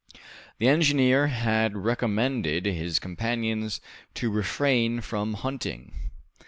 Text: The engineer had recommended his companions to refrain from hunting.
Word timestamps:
The 0.57 0.67
engineer 0.67 1.27
had 1.27 1.77
recommended 1.77 2.65
his 2.65 2.97
companions 2.97 3.79
to 4.15 4.31
refrain 4.31 5.01
from 5.01 5.35
hunting. 5.35 6.09